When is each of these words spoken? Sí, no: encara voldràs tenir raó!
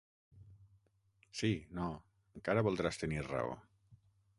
Sí, 1.41 1.51
no: 1.81 1.91
encara 2.41 2.67
voldràs 2.71 3.03
tenir 3.05 3.25
raó! 3.33 3.59